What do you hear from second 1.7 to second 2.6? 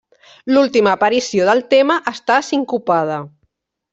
tema està